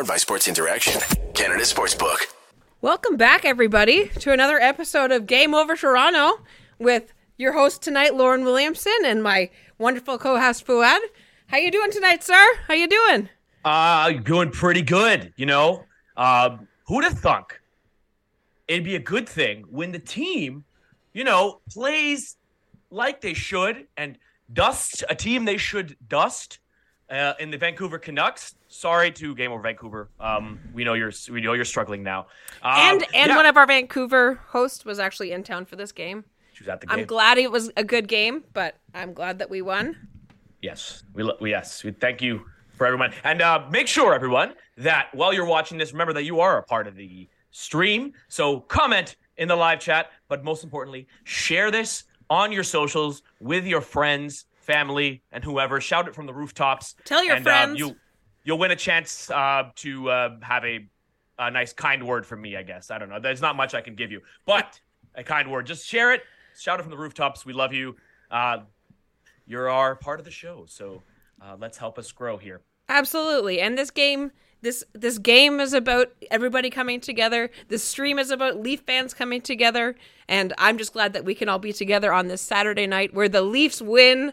[0.00, 0.98] Powered by Sports Interaction,
[1.34, 2.20] Canada Sportsbook.
[2.80, 6.40] Welcome back, everybody, to another episode of Game Over Toronto
[6.78, 11.02] with your host tonight, Lauren Williamson, and my wonderful co-host Fuad.
[11.48, 12.42] How you doing tonight, sir?
[12.66, 13.28] How you doing?
[13.62, 15.34] Uh, doing pretty good.
[15.36, 15.84] You know,
[16.16, 17.60] uh, who'd have thunk?
[18.68, 20.64] It'd be a good thing when the team,
[21.12, 22.38] you know, plays
[22.90, 24.16] like they should and
[24.50, 26.58] dusts a team they should dust
[27.10, 28.54] uh, in the Vancouver Canucks.
[28.72, 30.10] Sorry to Game Over Vancouver.
[30.20, 32.28] Um, we know you're we know you're struggling now.
[32.62, 33.36] Um, and and yeah.
[33.36, 36.24] one of our Vancouver hosts was actually in town for this game.
[36.52, 37.00] She was at the game.
[37.00, 39.96] I'm glad it was a good game, but I'm glad that we won.
[40.62, 45.08] Yes, we, we yes, we thank you for everyone, and uh, make sure everyone that
[45.14, 48.12] while you're watching this, remember that you are a part of the stream.
[48.28, 53.66] So comment in the live chat, but most importantly, share this on your socials with
[53.66, 55.80] your friends, family, and whoever.
[55.80, 56.94] Shout it from the rooftops.
[57.04, 57.78] Tell your and, uh, friends.
[57.80, 57.96] you
[58.44, 60.86] you'll win a chance uh, to uh, have a,
[61.38, 62.56] a nice kind word from me.
[62.56, 63.20] I guess I don't know.
[63.20, 64.80] There's not much I can give you, but
[65.14, 65.66] a kind word.
[65.66, 66.22] Just share it.
[66.58, 67.46] Shout it from the rooftops.
[67.46, 67.96] We love you.
[68.30, 68.58] Uh,
[69.46, 71.02] you're our part of the show, so
[71.42, 72.60] uh, let's help us grow here.
[72.88, 73.60] Absolutely.
[73.60, 77.50] And this game this this game is about everybody coming together.
[77.68, 79.96] This stream is about Leaf fans coming together,
[80.28, 83.28] and I'm just glad that we can all be together on this Saturday night where
[83.28, 84.32] the Leafs win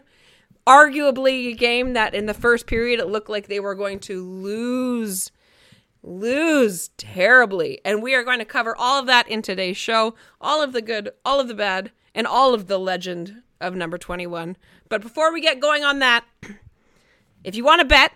[0.68, 4.22] arguably a game that in the first period it looked like they were going to
[4.22, 5.32] lose
[6.02, 7.80] lose terribly.
[7.84, 10.82] And we are going to cover all of that in today's show, all of the
[10.82, 14.56] good, all of the bad, and all of the legend of number 21.
[14.88, 16.24] But before we get going on that,
[17.44, 18.12] if you want to bet,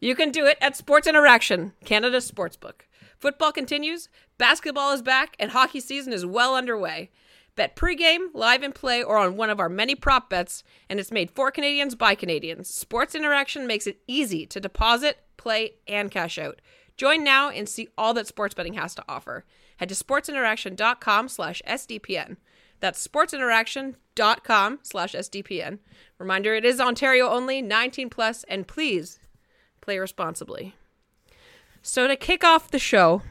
[0.00, 2.82] you can do it at Sports Interaction, Canada's sportsbook.
[3.18, 7.10] Football continues, basketball is back, and hockey season is well underway.
[7.56, 11.10] Bet pregame, live and play, or on one of our many prop bets, and it's
[11.10, 12.68] made for Canadians by Canadians.
[12.68, 16.60] Sports Interaction makes it easy to deposit, play, and cash out.
[16.96, 19.44] Join now and see all that sports betting has to offer.
[19.78, 22.36] Head to sportsinteraction.com slash SDPN.
[22.80, 25.78] That's sportsinteraction.com slash SDPN.
[26.18, 29.18] Reminder, it is Ontario only, 19 plus, and please
[29.80, 30.74] play responsibly.
[31.82, 33.22] So to kick off the show,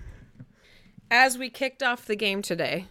[1.12, 2.88] as we kicked off the game today,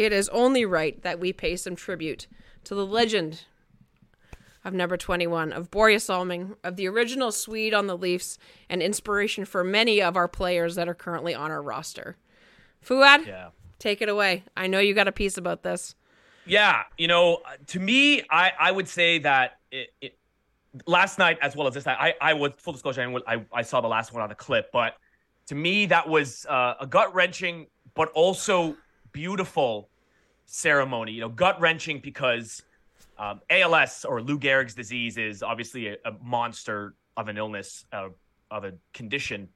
[0.00, 2.26] it is only right that we pay some tribute
[2.64, 3.42] to the legend
[4.64, 8.38] of number 21, of Borje Salming, of the original Swede on the Leafs,
[8.70, 12.16] and inspiration for many of our players that are currently on our roster.
[12.82, 13.50] Fuad, Yeah.
[13.78, 14.44] take it away.
[14.56, 15.94] I know you got a piece about this.
[16.46, 20.18] Yeah, you know, to me, I I would say that it, it
[20.86, 23.62] last night as well as this night, I I was full disclosure, I I, I
[23.62, 24.96] saw the last one on the clip, but
[25.48, 28.76] to me that was uh, a gut wrenching, but also
[29.12, 29.89] beautiful
[30.50, 31.12] ceremony.
[31.12, 32.62] You know, gut wrenching because
[33.18, 38.08] um, ALS or Lou Gehrig's disease is obviously a, a monster of an illness, uh,
[38.50, 39.48] of a condition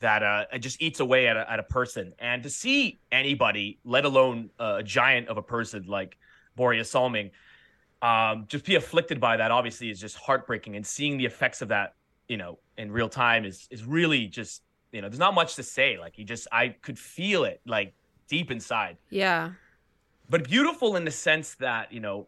[0.00, 2.12] that uh, just eats away at a, at a person.
[2.18, 6.18] And to see anybody, let alone a giant of a person like
[6.58, 7.30] Borje Salming,
[8.02, 10.74] um, just be afflicted by that, obviously, is just heartbreaking.
[10.74, 11.94] And seeing the effects of that,
[12.28, 15.62] you know, in real time is is really just, you know, there's not much to
[15.62, 15.98] say.
[15.98, 17.94] Like he just, I could feel it like
[18.26, 19.52] deep inside Yeah.
[20.28, 22.26] But beautiful in the sense that you know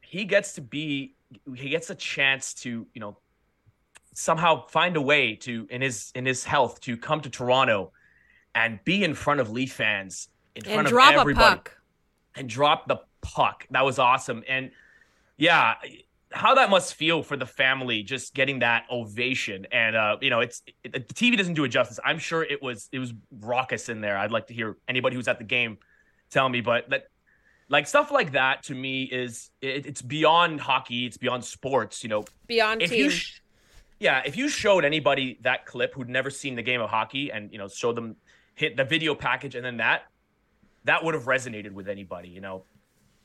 [0.00, 1.14] he gets to be
[1.54, 3.18] he gets a chance to you know
[4.14, 7.92] somehow find a way to in his in his health to come to Toronto
[8.54, 11.76] and be in front of Leaf fans in And front drop of a everybody puck.
[12.34, 13.66] and drop the puck.
[13.70, 14.42] That was awesome.
[14.48, 14.70] And
[15.36, 15.74] yeah,
[16.32, 19.66] how that must feel for the family just getting that ovation.
[19.70, 22.00] And uh, you know, it's it, the TV doesn't do it justice.
[22.02, 24.16] I'm sure it was it was raucous in there.
[24.16, 25.76] I'd like to hear anybody who's at the game
[26.30, 27.08] tell me, but that
[27.68, 31.06] like stuff like that to me is it, it's beyond hockey.
[31.06, 32.02] It's beyond sports.
[32.02, 33.04] You know, Beyond if team.
[33.04, 33.40] you sh-
[33.98, 37.50] yeah if you showed anybody that clip who'd never seen the game of hockey and
[37.50, 38.14] you know showed them
[38.54, 40.02] hit the video package and then that
[40.84, 42.62] that would have resonated with anybody you know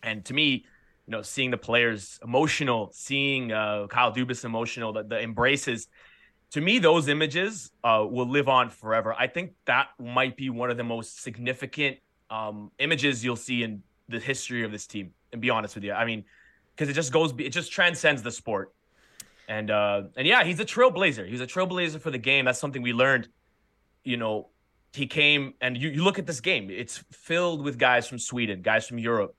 [0.01, 0.65] and to me
[1.07, 5.89] you know seeing the players emotional seeing uh, kyle dubas emotional the, the embraces
[6.51, 10.71] to me those images uh, will live on forever i think that might be one
[10.71, 11.97] of the most significant
[12.29, 15.93] um, images you'll see in the history of this team and be honest with you.
[15.93, 16.25] I mean
[16.75, 18.73] because it just goes it just transcends the sport.
[19.47, 21.27] And uh and yeah he's a trailblazer.
[21.27, 22.45] He's a trailblazer for the game.
[22.45, 23.27] That's something we learned
[24.03, 24.49] you know
[24.93, 26.69] he came and you, you look at this game.
[26.69, 29.35] It's filled with guys from sweden guys from europe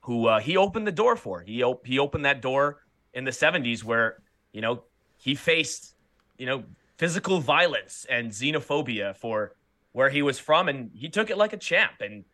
[0.00, 1.40] who uh, he opened the door for.
[1.40, 4.22] He, op- he opened that door in the 70s where
[4.52, 4.84] you know
[5.16, 5.96] he faced
[6.38, 6.62] you know
[6.96, 9.56] physical violence and xenophobia for
[9.96, 11.92] where he was from and he took it like a champ.
[12.00, 12.24] And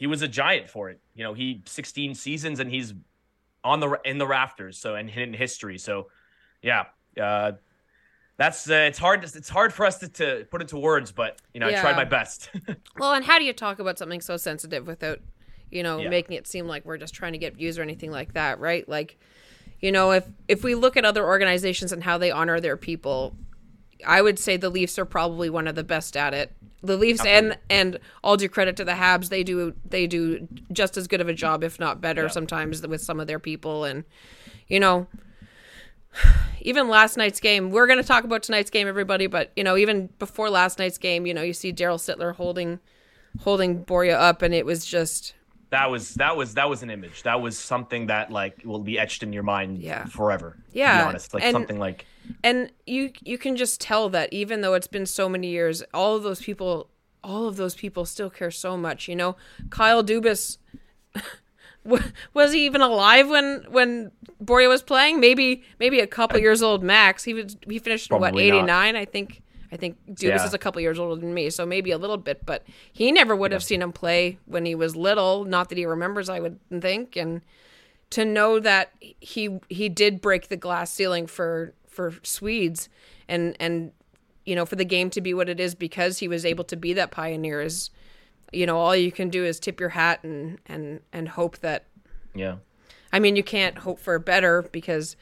[0.00, 2.94] he was a giant for it you know he 16 seasons and he's
[3.62, 6.08] on the in the rafters so and in history so
[6.62, 6.86] yeah
[7.20, 7.52] uh
[8.38, 9.20] that's uh, it's hard.
[9.20, 11.94] To, it's hard for us to, to put into words, but you know, I tried
[11.96, 12.48] my best.
[12.98, 15.20] Well, and how do you talk about something so sensitive without,
[15.70, 16.08] you know, Yeah.
[16.08, 18.88] making it seem like we're just trying to get views or anything like that, right?
[18.88, 19.18] Like,
[19.80, 23.36] you know, if if we look at other organizations and how they honor their people,
[24.06, 26.52] I would say the Leafs are probably one of the best at it.
[26.82, 30.96] The Leafs and and all due credit to the Habs, they do they do just
[30.96, 32.28] as good of a job, if not better, Yeah.
[32.28, 33.84] sometimes with some of their people.
[33.84, 34.04] And
[34.68, 35.06] you know,
[36.62, 39.26] even last night's game, we're going to talk about tonight's game, everybody.
[39.26, 42.80] But you know, even before last night's game, you know, you see Daryl Sittler holding
[43.40, 45.34] holding Borje up, and it was just
[45.70, 47.22] that was that was that was an image.
[47.22, 50.04] That was something that like will be etched in your mind Yeah.
[50.06, 50.56] forever.
[50.72, 52.06] To Yeah, be honest, like and- something like
[52.44, 56.16] and you you can just tell that even though it's been so many years all
[56.16, 56.88] of those people
[57.22, 59.36] all of those people still care so much you know?
[59.70, 60.58] Kyle dubas
[62.34, 64.10] was he even alive when when
[64.42, 65.18] borje was playing?
[65.20, 67.24] Maybe maybe a couple years old max.
[67.24, 68.58] He was he finished what Probably not.
[68.58, 69.42] 89 i think?
[69.72, 70.44] I think dubas Yeah.
[70.44, 73.34] is a couple years older than me so maybe a little bit but he never
[73.36, 76.58] would have seen him play when he was little not that he remembers i would
[76.80, 77.16] think.
[77.16, 77.40] And
[78.10, 82.88] to know that he he did break the glass ceiling for for Swedes
[83.28, 83.92] and and
[84.44, 86.76] you know for the game to be what it is because he was able to
[86.76, 87.90] be that pioneer is
[88.52, 91.84] you know all you can do is tip your hat and and and hope that
[92.34, 92.56] yeah.
[93.12, 95.16] I mean you can't hope for better because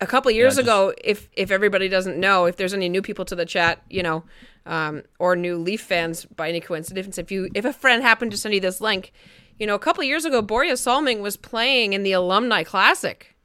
[0.00, 3.24] a couple years just- ago if if everybody doesn't know if there's any new people
[3.26, 4.24] to the chat you know
[4.64, 8.36] um, or new Leaf fans by any coincidence if you if a friend happened to
[8.36, 9.12] send you this link
[9.58, 13.36] you know a couple years ago Borje Salming was playing in the alumni classic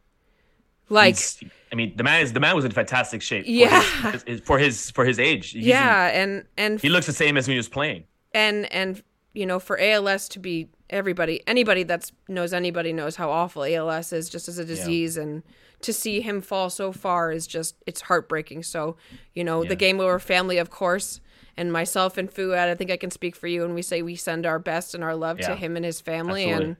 [0.89, 3.45] like He's- I mean, the man is the man was in fantastic shape.
[3.45, 3.81] for Yeah.
[4.11, 5.51] his- his- for his for his age.
[5.51, 8.03] He's in- yeah and and he looks the same as when he was playing.
[8.33, 9.01] and and
[9.33, 14.13] you know for ALS to be everybody anybody that knows anybody knows how awful ALS
[14.13, 15.43] is just as a disease and
[15.81, 18.95] to see him fall so far is just it's heartbreaking so
[19.35, 19.69] you know Yeah.
[19.69, 21.19] the game over family of course
[21.57, 24.15] and myself and Fuad I think I can speak for you when we say we
[24.15, 26.75] send our best and our love to him and his family Absolutely.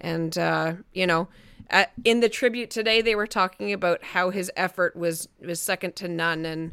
[0.00, 1.28] and and uh you know
[1.70, 5.94] at, in the tribute today they were talking about how his effort was was second
[5.96, 6.72] to none and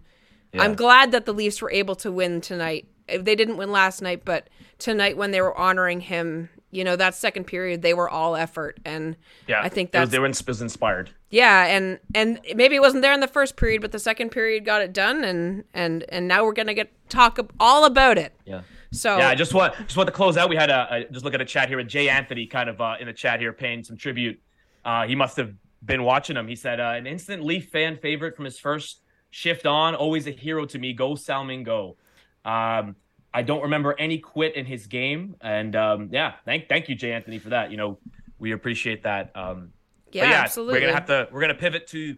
[0.58, 2.88] I'm glad that the Leafs were able to win tonight.
[3.08, 7.16] They didn't win last night, but tonight when they were honoring him, you know, that
[7.16, 9.16] second period they were all effort, and
[9.48, 11.10] Yeah, I think that was- they were inspired.
[11.30, 14.66] yeah, and and maybe it wasn't there in the first period, but the second period
[14.66, 18.34] got it done, and and and now we're gonna get talk all about it.
[18.46, 18.62] Yeah.
[18.92, 20.50] So Yeah, I just want just want to close out.
[20.50, 22.82] We had a, a just look at a chat here with Jay Anthony, kind of
[22.82, 24.40] uh, in the chat here, paying some tribute.
[24.84, 25.54] Uh, he must have
[25.86, 26.48] been watching him.
[26.48, 30.32] He said, uh, "An instant Leaf fan favorite from his first shift on, always a
[30.32, 30.94] hero to me.
[30.94, 31.98] Go Salmon, go."
[32.46, 32.96] Um,
[33.34, 37.12] I don't remember any quit in his game, and um, yeah, thank thank you, Jay
[37.14, 37.70] Anthony, for that.
[37.72, 37.98] You know,
[38.40, 39.32] we appreciate that.
[39.36, 39.72] Um,
[40.12, 40.76] yeah, yeah, absolutely.
[40.76, 42.18] We're gonna have to we're gonna pivot to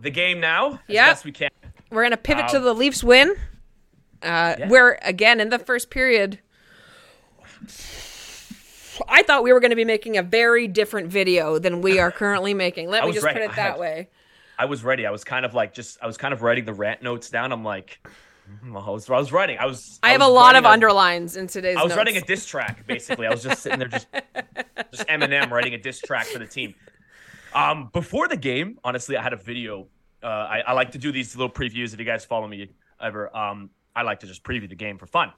[0.00, 1.08] the game now Yeah.
[1.10, 1.48] best we can.
[1.90, 3.30] We're gonna pivot to Um, the Leafs win.
[4.22, 4.68] Uh, Yeah.
[4.68, 6.40] Where again in the first period,
[9.08, 12.10] I thought we were going to be making a very different video than we are
[12.10, 12.88] currently making.
[12.90, 13.34] Let me just right.
[13.34, 14.08] put it I that had- way.
[14.58, 15.06] I was ready.
[15.06, 17.50] I was kind of like just I was kind of writing the rant notes down.
[17.50, 18.06] I'm like,
[18.62, 19.58] hmm, I was I was writing.
[19.58, 19.98] I was.
[20.02, 21.76] I have a lot of a- underlines in today's.
[21.76, 21.98] I was notes.
[21.98, 23.26] writing a diss track basically.
[23.26, 24.06] I was just sitting there just
[24.92, 26.74] just Eminem writing a diss track for the team.
[27.54, 29.88] Um, before the game, honestly, I had a video.
[30.22, 31.92] Uh, I, I like to do these little previews.
[31.92, 32.70] If you guys follow me
[33.00, 35.28] ever, um, I like to just preview the game for fun.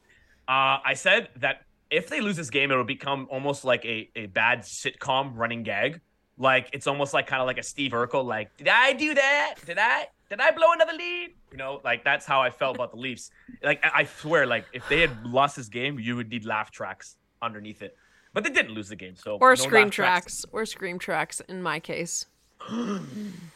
[0.48, 4.26] Uh, I said that if they lose this game, it'll become almost like a, a
[4.26, 6.00] bad sitcom running gag.
[6.38, 8.24] Like it's almost like kind of like a Steve Urkel.
[8.24, 9.54] Like, did I do that?
[9.64, 10.08] Did I?
[10.32, 11.34] Did I blow another lead?
[11.50, 13.30] You know, like that's how I felt about the Leafs.
[13.62, 17.18] Like I swear, like if they had lost this game, you would need laugh tracks
[17.42, 17.94] underneath it.
[18.32, 21.40] But they didn't lose the game, so or no scream laugh tracks, or scream tracks
[21.50, 22.24] in my case.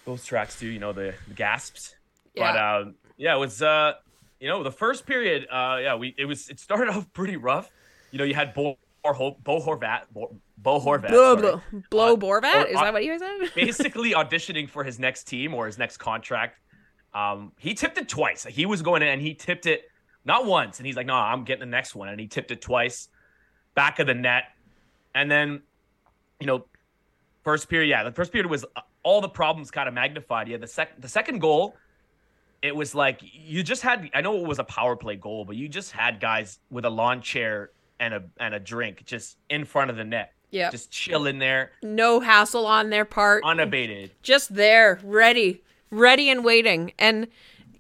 [0.05, 1.97] Those tracks too, you know the, the gasps.
[2.37, 2.77] But Yeah.
[2.77, 3.95] um, yeah, it was uh,
[4.39, 5.47] you know the first period.
[5.51, 7.71] Uh, yeah, we it was it started off pretty rough.
[8.11, 12.17] You know, you had Bo Bo, Bo Horvat, Bo, Bo Horvat, Blow, blow, blow Uh,
[12.17, 12.69] Borvat?
[12.69, 13.49] Is that what you said?
[13.55, 16.59] basically auditioning for his next team or his next contract.
[17.17, 18.45] Um, he tipped it twice.
[18.45, 19.91] He was going in and he tipped it
[20.27, 22.61] not once, and he's like, "No, I'm getting the next one," and he tipped it
[22.61, 23.09] twice,
[23.75, 24.45] back of the net,
[25.15, 25.63] and then,
[26.41, 26.67] you know,
[27.43, 30.47] first period, yeah, the first period was uh, all the problems kind of magnified.
[30.49, 31.75] Yeah, the second, the second goal,
[32.61, 34.11] it was like you just had.
[34.13, 36.91] I know it was a power play goal, but you just had guys with a
[36.91, 40.71] lawn chair and a and a drink just in front of the net, yeah.
[40.71, 43.43] just chilling there, no hassle on their part.
[43.45, 44.11] unabated.
[44.23, 46.93] just there, ready, ready and waiting.
[46.99, 47.29] And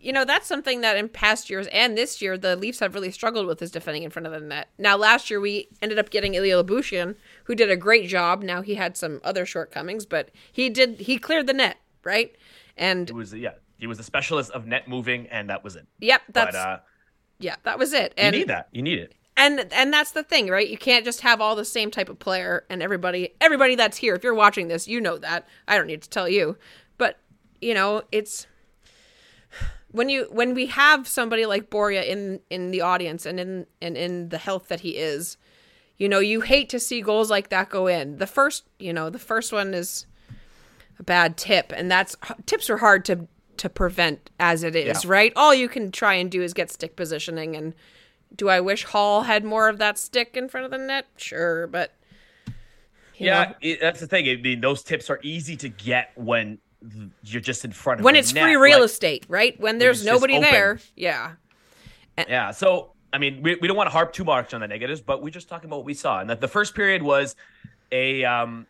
[0.00, 3.10] you know that's something that in past years and this year the Leafs have really
[3.10, 4.68] struggled with is defending in front of the net.
[4.78, 8.42] Now last year we ended up getting Ilya Lyubushkin, who did a great job.
[8.42, 12.36] Now he had some other shortcomings, but he did he cleared the net right.
[12.76, 13.52] And It was yeah.
[13.78, 15.86] He was a specialist of net moving, and that was it.
[16.00, 16.78] Yep, that's but uh,
[17.38, 18.14] yeah, that was it.
[18.16, 18.68] you need that.
[18.72, 19.14] You need it.
[19.36, 20.68] and and that's the thing, right?
[20.68, 24.14] You can't just have all the same type of player and everybody everybody that's here.
[24.14, 25.46] If you're watching this, you know that.
[25.68, 26.56] I don't need to tell you.
[26.98, 27.18] But,
[27.60, 28.46] you know, it's
[29.90, 33.96] when you when we have somebody like Borje in in the audience and in and
[33.96, 35.36] in the health that he is,
[35.96, 38.18] you know, you hate to see goals like that go in.
[38.18, 40.06] The first, you know, the first one is
[40.98, 43.26] a bad tip and that's tips are hard to
[43.58, 45.10] to prevent as it is, Yeah.
[45.10, 45.32] right?
[45.34, 47.74] All you can try and do is get stick positioning and
[48.34, 51.06] do I wish Holl had more of that stick in front of the net?
[51.16, 51.94] Sure, but
[53.14, 54.28] yeah, it, that's the thing.
[54.28, 56.58] I mean, those tips are easy to get when
[57.22, 59.58] you're just in front of when it's net, free real like- estate, right?
[59.60, 61.32] When there's nobody there, yeah.
[62.18, 62.50] Yeah.
[62.50, 65.22] So, I mean, we, we don't want to harp too much on the negatives, but
[65.22, 66.20] we're just talking about what we saw.
[66.20, 67.36] And that the first period was
[67.92, 68.66] a um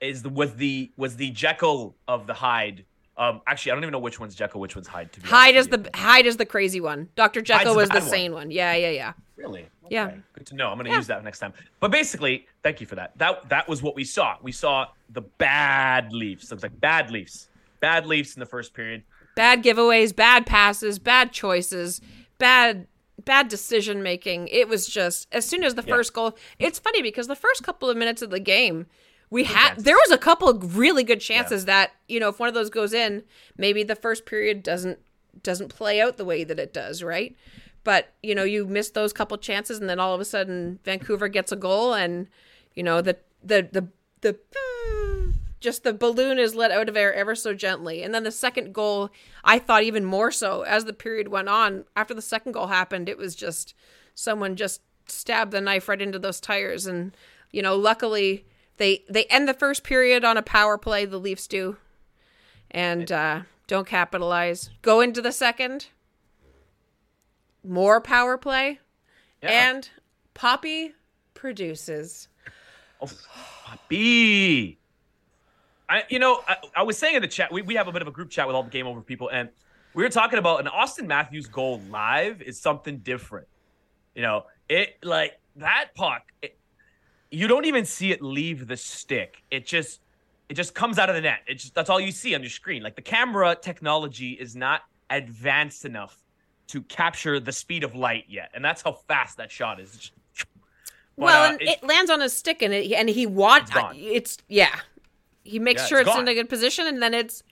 [0.00, 2.84] is the was the was the Jekyll of the Hyde.
[3.16, 5.12] Um, actually, I don't even know which one's Jekyll, which one's Hyde.
[5.12, 7.08] To be Hyde is the Hyde is the crazy one.
[7.14, 8.08] Doctor Jekyll the was the one.
[8.08, 8.50] sane one.
[8.50, 9.12] Yeah, yeah, yeah.
[9.42, 10.12] Really, Yeah.
[10.34, 10.68] Good to know.
[10.68, 10.96] I'm going to Yeah.
[10.98, 11.52] use that next time.
[11.80, 13.16] But basically, thank you for that.
[13.18, 14.36] That that was what we saw.
[14.42, 16.50] We saw the bad Leafs.
[16.50, 17.48] Looks like bad Leafs.
[17.80, 19.02] Bad Leafs in the first period.
[19.34, 22.00] Bad giveaways, bad passes, bad choices,
[22.38, 22.86] bad
[23.24, 24.48] bad decision making.
[24.48, 25.94] It was just as soon as the Yeah.
[25.94, 26.36] first goal.
[26.58, 28.86] It's funny because the first couple of minutes of the game,
[29.30, 29.84] we had chances.
[29.84, 32.70] there was a couple of really good chances that you know if one of those
[32.70, 33.22] goes in,
[33.56, 34.98] maybe the first period doesn't
[35.42, 37.34] doesn't play out the way that it does, right?
[37.84, 41.28] But you know you miss those couple chances, and then all of a sudden Vancouver
[41.28, 42.28] gets a goal, and
[42.74, 43.88] you know the the the
[44.20, 44.38] the
[45.62, 48.02] just the balloon is let out of air ever so gently.
[48.02, 49.10] And then the second goal,
[49.44, 51.84] I thought even more so as the period went on.
[51.96, 53.74] After the second goal happened, it was just
[54.14, 56.86] someone just stabbed the knife right into those tires.
[56.86, 57.16] And
[57.52, 58.44] you know, luckily
[58.76, 61.04] they they end the first period on a power play.
[61.04, 61.76] The Leafs do,
[62.70, 64.70] and uh, don't capitalize.
[64.82, 65.86] Go into the second,
[67.64, 68.78] more power play,
[69.42, 69.68] Yeah.
[69.70, 69.88] and
[70.34, 70.94] Poppy
[71.34, 72.28] produces.
[73.00, 73.10] Oh,
[73.88, 74.78] B.
[75.88, 78.00] I, you know, I, I was saying in the chat, we, we have a bit
[78.02, 79.48] of a group chat with all the game over people, and
[79.94, 83.46] we were talking about an Auston Matthews goal live is something different.
[84.14, 86.56] You know, it like that puck, it,
[87.30, 89.42] you don't even see it leave the stick.
[89.50, 90.00] It just,
[90.48, 91.40] it just comes out of the net.
[91.46, 92.82] It just that's all you see on your screen.
[92.82, 96.21] Like the camera technology is not advanced enough
[96.72, 100.10] to capture the speed of light yet, and that's how fast that shot is.
[100.34, 100.46] But,
[101.16, 103.92] well, uh, and it- it, lands on his stick, and it and he wants It's
[103.94, 104.74] it's yeah.
[105.44, 107.42] He makes Yeah, sure it's it's, in a good position, and then it's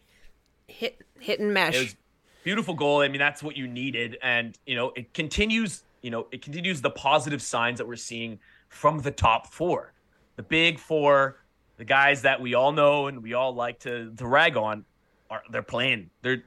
[0.68, 1.76] hit hit and mesh.
[1.76, 1.96] It was
[2.44, 3.02] beautiful goal.
[3.02, 5.84] I mean, that's what you needed, and you know, it continues.
[6.00, 8.38] You know, it continues the positive signs that we're seeing
[8.70, 9.92] from the top four,
[10.36, 11.42] the big four,
[11.76, 14.86] the guys that we all know and we all like to to rag on.
[15.28, 16.08] Are they're playing?
[16.22, 16.42] They're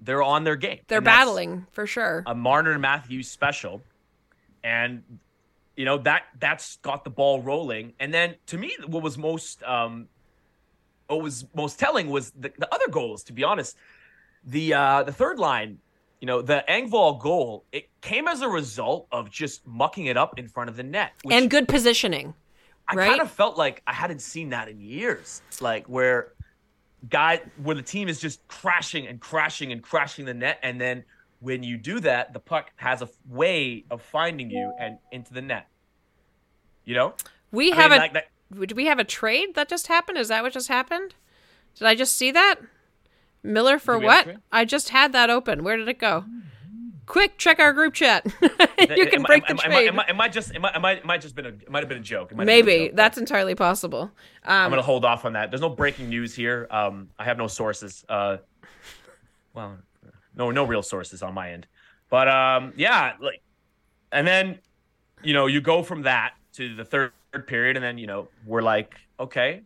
[0.00, 0.80] they're on their game.
[0.88, 2.22] They're battling for sure.
[2.26, 3.82] a Marner Matthews special,
[4.64, 5.02] and
[5.76, 7.94] you know that that's got the ball rolling.
[8.00, 10.08] And then to me, what was most um,
[11.06, 13.24] what was most telling was the, the other goals.
[13.24, 13.76] To be honest,
[14.44, 15.78] the uh, the third line,
[16.20, 20.38] you know, the Engvall goal, it came as a result of just mucking it up
[20.38, 22.34] in front of the net, and good positioning.
[22.88, 23.08] I right?
[23.08, 25.42] kind of felt like I hadn't seen that in years.
[25.60, 26.32] Like where
[27.08, 31.04] guy where the team is just crashing and crashing and crashing the net, and then
[31.40, 35.32] when you do that, the puck has a f- way of finding you and into
[35.32, 35.68] the net.
[36.84, 37.14] You know,
[37.50, 38.26] We I have mean, a like that,
[38.66, 40.18] do we have a trade that just happened?
[40.18, 41.14] Is that what just happened?
[41.76, 42.56] Did I just see that?
[43.42, 44.40] Miller for we have a what?
[44.52, 45.64] I just had that open.
[45.64, 46.24] Where did it go?
[47.10, 48.24] Quick, check our group chat.
[48.40, 49.86] you can it- break it- the it- trade.
[49.88, 51.68] It, might- it might just it might, it might it might just been a it
[51.68, 52.30] might have been a joke.
[52.30, 52.96] It might a Maybe joke.
[52.96, 54.12] that's entirely possible.
[54.44, 55.50] I'm Um, gonna hold off on that.
[55.50, 56.68] There's no breaking news here.
[56.70, 58.04] Um, I have no sources.
[58.08, 58.36] Uh,
[59.54, 59.78] well,
[60.36, 61.66] no, no real sources on my end.
[62.10, 63.42] But um, yeah, like,
[64.12, 64.60] and then,
[65.22, 67.12] you know, you go from that to the third
[67.46, 69.62] period, and then you know we're like, okay,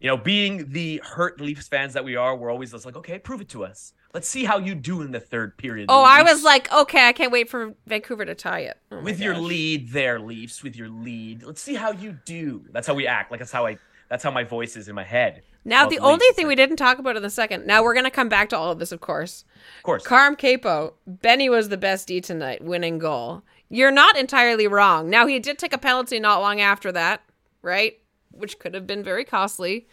[0.00, 3.18] you know, being the hurt Leafs fans that we are, we're always just like, okay,
[3.18, 3.92] prove it to us.
[4.12, 5.86] Let's see how you do in the third period.
[5.88, 8.76] oh, I was like, okay, I can't wait for Vancouver to tie it.
[8.90, 9.42] Oh with your gosh.
[9.42, 10.62] lead there, Leafs.
[10.62, 12.64] With your lead, let's see how you do.
[12.72, 13.30] That's how we act.
[13.30, 13.78] Like that's how I.
[14.08, 15.42] That's how my voice is in my head.
[15.64, 17.64] Now, the the only thing we didn't talk about in the second.
[17.64, 19.44] Now we're gonna come back to all of this, of course.
[19.78, 20.04] Of course.
[20.04, 23.44] Carm Capo, Benny was the best D tonight, winning goal.
[23.68, 25.08] You're not entirely wrong.
[25.08, 27.22] Now he did take a penalty not long after that,
[27.62, 27.98] right?
[28.32, 29.86] Which could have been very costly,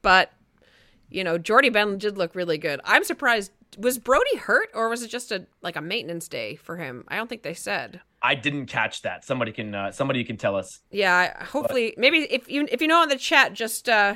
[0.00, 0.32] but
[1.10, 2.80] you know, Jordie Benn did look really good.
[2.84, 3.50] I'm surprised.
[3.76, 7.04] Was Brody hurt, or was it just a like a maintenance day for him?
[7.08, 8.00] I don't think they said.
[8.22, 9.24] I didn't catch that.
[9.24, 10.80] Somebody can uh, somebody can tell us.
[10.90, 14.14] Yeah, hopefully, maybe if you if you know in the chat, just uh,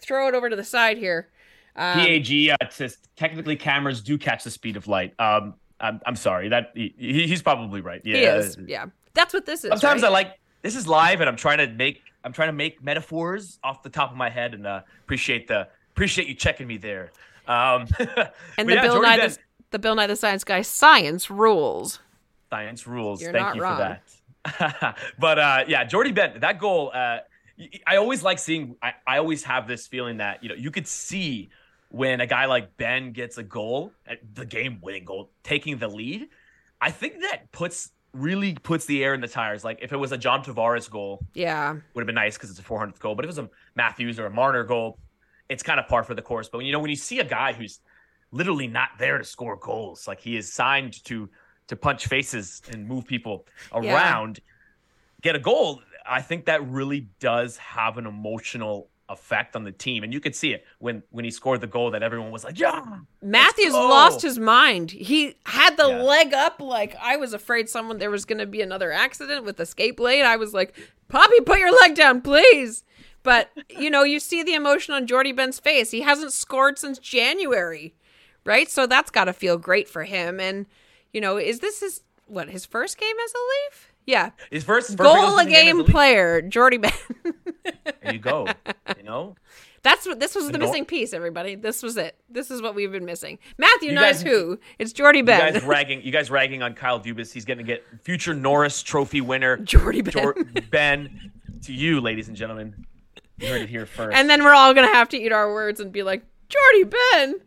[0.00, 1.28] throw it over to the side here.
[1.74, 5.14] Um, PAG uh, says technically cameras do catch the speed of light.
[5.18, 8.00] Um, I'm, I'm sorry that he, he's probably right.
[8.04, 8.58] Yeah, He is.
[8.66, 8.86] Yeah.
[9.14, 9.70] That's what this is.
[9.70, 10.08] Sometimes right?
[10.08, 13.58] I like this is live and I'm trying to make I'm trying to make metaphors
[13.64, 17.10] off the top of my head and uh, appreciate the appreciate you checking me there.
[17.48, 17.86] Um,
[18.58, 19.38] And the yeah, Bill Nye the,
[19.70, 22.00] the Bill Nye the Science Guy science rules.
[22.50, 23.22] science rules.
[23.22, 23.76] You're Thank you wrong.
[23.76, 24.00] for
[24.52, 24.96] that.
[25.18, 26.90] but uh, yeah, Jordie Benn, that goal.
[26.92, 27.18] Uh,
[27.86, 28.76] I always like seeing.
[28.82, 31.50] I, I always have this feeling that you know you could see
[31.90, 36.28] when a guy like Benn gets a goal, uh, the game-winning goal, taking the lead.
[36.80, 39.62] I think that puts really puts the air in the tires.
[39.64, 41.72] Like if it was a John Tavares goal, Yeah.
[41.94, 43.14] would have been nice because it's a 400th goal.
[43.14, 44.98] But if it was a Matthews or a Marner goal,
[45.48, 46.48] it's kind of par for the course.
[46.48, 47.80] But when you know when you see a guy who's
[48.30, 51.28] literally not there to score goals, like he is signed to
[51.68, 53.94] to punch faces and move people Yeah.
[53.94, 54.40] around,
[55.22, 60.04] get a goal, I think that really does have an emotional effect on the team.
[60.04, 62.58] And you could see it when when he scored the goal that everyone was like,
[62.58, 62.82] yeah.
[63.20, 64.90] Matthews lost his mind.
[64.90, 66.02] He had the Yeah.
[66.02, 69.56] leg up like I was afraid someone there was going to be another accident with
[69.58, 70.22] the skate blade.
[70.24, 70.74] I was like,
[71.08, 72.84] "Poppy, put your leg down, please."
[73.22, 75.90] But, you know, you see the emotion on Jordie Benn's face.
[75.92, 77.94] He hasn't scored since January.
[78.44, 78.68] Right?
[78.68, 80.66] So that's got to feel great for him and,
[81.12, 83.92] you know, is this his what, his first game as a Leaf?
[84.04, 84.30] Yeah.
[84.50, 85.86] His first, first Goal a game Leaf.
[85.88, 86.92] player, Jordie Benn.
[88.02, 88.48] There you go.
[88.96, 89.36] You know,
[89.82, 91.54] That's what this was the missing piece, everybody.
[91.56, 92.16] This was it.
[92.30, 93.38] This is what we've been missing.
[93.58, 94.58] Matthew You knows guys- who.
[94.78, 95.52] It's Jordie you Benn.
[95.54, 97.32] guys ragging, you guys ragging on Kyle Dubas.
[97.32, 100.12] He's going to get future Norris Trophy winner Jordie Benn.
[100.12, 100.34] Jor-
[100.70, 101.32] Benn,
[101.64, 102.86] to you, ladies and gentlemen.
[103.42, 104.16] You heard it here first.
[104.16, 107.40] and then we're all gonna have to eat our words and be like, Jordie Benn.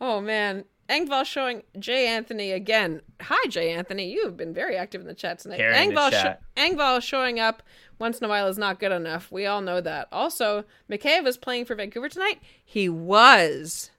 [0.00, 0.64] Oh man.
[0.88, 3.02] Engvall showing Jay Anthony again.
[3.20, 4.10] Hi, Jay Anthony.
[4.10, 5.58] You have been very active in the chat tonight.
[5.58, 6.40] Carrying the Engvall, chat.
[6.56, 7.62] Engvall showing up
[7.98, 9.30] once in a while is not good enough.
[9.30, 10.08] We all know that.
[10.10, 12.40] Also, McKay was playing for Vancouver tonight.
[12.64, 13.90] He was.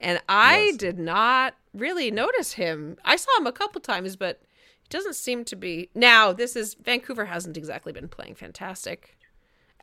[0.00, 2.96] And I did not really notice him.
[3.04, 4.42] I saw him a couple times, but
[4.82, 5.88] it doesn't seem to be.
[5.94, 9.13] Now, this is Vancouver hasn't exactly been playing fantastic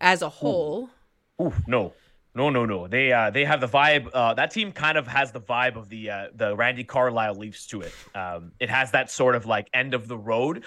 [0.02, 0.90] as a whole.
[1.42, 1.94] Ooh, no,
[2.36, 2.88] no, no, no.
[2.88, 4.10] They uh, they have the vibe.
[4.14, 7.66] Uh, that team kind of has the vibe of the uh, the Randy Carlyle Leafs
[7.68, 7.94] to it.
[8.14, 10.66] Um, it has that sort of like end of the road,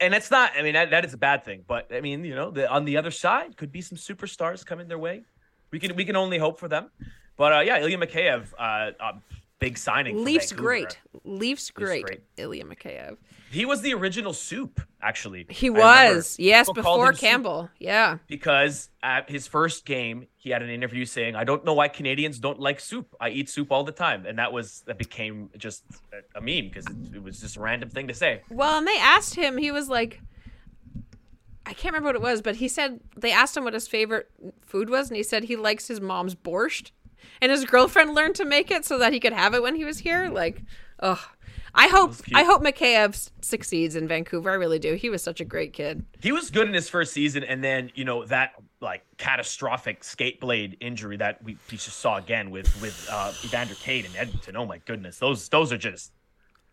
[0.00, 0.52] and it's not.
[0.58, 1.64] I mean, that, that is a bad thing.
[1.66, 4.88] But I mean, you know, the, on the other side could be some superstars coming
[4.88, 5.24] their way.
[5.70, 6.90] We can we can only hope for them.
[7.36, 9.12] But uh, yeah, Ilya Mikheyev, uh, uh,
[9.60, 10.24] big signing.
[10.24, 10.98] Leafs great.
[11.24, 12.04] Leafs great.
[12.04, 12.20] great.
[12.36, 13.16] Ilya Mikheyev.
[13.52, 15.44] He was the original soup, actually.
[15.48, 16.36] He was.
[16.38, 17.20] Yes, People before him Soup.
[17.20, 17.70] Campbell.
[17.78, 18.18] Yeah.
[18.26, 22.38] because at his first game he had an interview saying i don't know why canadians
[22.38, 25.84] don't like soup i eat soup all the time and that was that became just
[26.12, 28.86] a, a meme because it, it was just a random thing to say Well, and
[28.86, 30.20] they asked him, he was like,
[31.66, 34.28] I can't remember what it was, but he said they asked him what his favorite
[34.66, 36.90] food was, and he said he likes his mom's borscht,
[37.40, 39.84] and his girlfriend learned to make it so that he could have it when he
[39.84, 40.28] was here.
[40.28, 40.62] Like,
[41.00, 41.18] ugh.
[41.72, 42.14] I hope.
[42.34, 44.50] I hope Mikheyev succeeds in Vancouver.
[44.50, 44.94] I really do.
[44.94, 46.04] He was such a great kid.
[46.20, 50.40] he was good in his first season and then you know that like catastrophic skate
[50.40, 54.56] blade injury that we, we just saw again with with uh evander Kane and edmonton
[54.56, 56.12] oh my goodness those those are just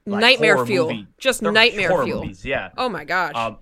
[0.08, 0.88] like, nightmare fuel.
[0.90, 2.22] movie- Just they're nightmare fuel.
[2.22, 3.36] movies, yeah Oh my gosh.
[3.36, 3.58] Um,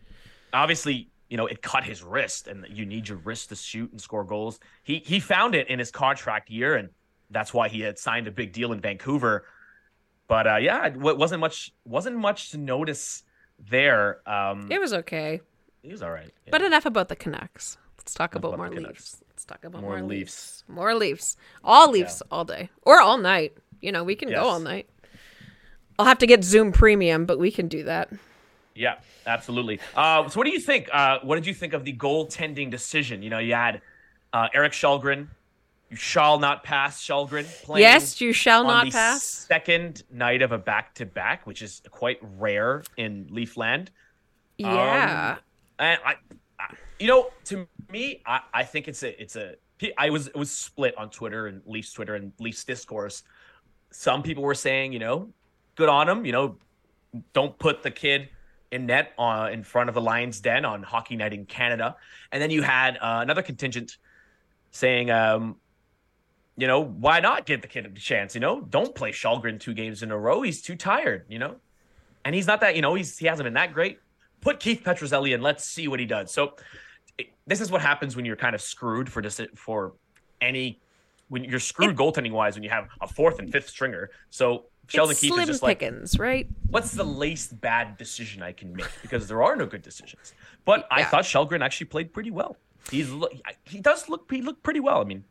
[0.54, 4.00] obviously, you know, it cut his wrist, and you need your wrist to shoot and
[4.00, 4.58] score goals.
[4.84, 6.92] He he found it in his contract year, and
[7.30, 9.44] that's why he had signed a big deal in Vancouver.
[10.30, 13.24] But uh, yeah, it wasn't much wasn't much to notice
[13.60, 14.22] there.
[14.26, 15.42] Um, it was okay.
[15.84, 16.32] he was all right.
[16.46, 16.52] yeah.
[16.52, 17.78] But enough about the Canucks.
[17.98, 19.22] Let's talk about, about more Leafs.
[19.28, 20.64] Let's talk about More more, Leafs.
[20.64, 20.64] Leafs.
[20.70, 21.36] More Leafs.
[21.66, 23.58] All Leafs all day or all night.
[23.82, 24.40] You know, we can Yes.
[24.40, 24.88] go all night.
[26.00, 28.10] I'll have to get Zoom Premium, but we can do that.
[28.76, 29.80] Yeah, absolutely.
[29.96, 30.90] Uh, so, what do you think?
[30.92, 33.24] Uh, what did you think of the goaltending decision?
[33.24, 33.82] You know, you had
[34.34, 35.28] uh, Erik Källgren.
[35.90, 37.82] You shall not pass Källgren playing.
[37.82, 39.24] yes, you shall not the pass.
[39.24, 43.88] second night of a back-to-back, which is quite rare in Leafland.
[44.58, 45.38] Yeah.
[45.80, 46.16] And I,
[46.60, 49.56] I you know, to me, I, I think it's a, it's a.
[49.98, 53.24] I was it was split on Twitter and Leafs Twitter and Leafs discourse.
[53.92, 55.30] Some people were saying, you know,
[55.76, 56.26] good on him.
[56.26, 56.58] You know,
[57.34, 58.30] don't put the kid
[58.76, 61.96] in net uh, in front of the Lions Den on Hockey Night in Canada.
[62.32, 63.98] And then you had uh, another contingent
[64.72, 65.56] saying, um,
[66.58, 68.36] you know, why not give the kid a chance?
[68.36, 70.42] You know, don't play Källgren two games in a row.
[70.42, 71.26] He's too tired.
[71.28, 71.56] You know,
[72.24, 72.76] and he's not that.
[72.76, 74.00] You know, he's he hasn't been that great.
[74.42, 75.42] Put Keith Petruzzelli in.
[75.42, 76.32] Let's see what he does.
[76.32, 76.56] So
[77.18, 79.94] it, this is what happens when you're kind of screwed for just for
[80.40, 80.80] any
[81.30, 84.10] when you're screwed goaltending wise when you have a fourth and fifth stringer.
[84.30, 85.84] So Sheldon Keefe is just like
[86.20, 86.48] right?
[86.70, 88.88] what's the least bad decision I can make?
[89.02, 90.34] Because there are no good decisions.
[90.66, 92.58] But I thought Källgren actually played pretty well.
[92.92, 93.12] He's
[93.64, 95.02] he does look he looked pretty well.
[95.02, 95.24] I mean,